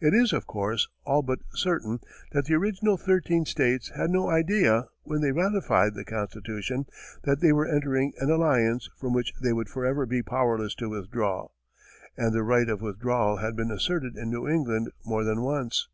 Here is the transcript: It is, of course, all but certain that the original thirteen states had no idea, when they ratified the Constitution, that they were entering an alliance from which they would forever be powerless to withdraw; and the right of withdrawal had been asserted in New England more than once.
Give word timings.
It 0.00 0.14
is, 0.14 0.32
of 0.32 0.46
course, 0.46 0.86
all 1.04 1.22
but 1.22 1.40
certain 1.54 1.98
that 2.30 2.44
the 2.44 2.54
original 2.54 2.96
thirteen 2.96 3.44
states 3.44 3.88
had 3.96 4.10
no 4.10 4.30
idea, 4.30 4.86
when 5.02 5.22
they 5.22 5.32
ratified 5.32 5.94
the 5.94 6.04
Constitution, 6.04 6.86
that 7.24 7.40
they 7.40 7.52
were 7.52 7.66
entering 7.66 8.12
an 8.20 8.30
alliance 8.30 8.88
from 8.96 9.12
which 9.12 9.32
they 9.42 9.52
would 9.52 9.68
forever 9.68 10.06
be 10.06 10.22
powerless 10.22 10.76
to 10.76 10.88
withdraw; 10.88 11.48
and 12.16 12.32
the 12.32 12.44
right 12.44 12.68
of 12.68 12.80
withdrawal 12.80 13.38
had 13.38 13.56
been 13.56 13.72
asserted 13.72 14.16
in 14.16 14.30
New 14.30 14.46
England 14.46 14.88
more 15.04 15.24
than 15.24 15.42
once. 15.42 15.88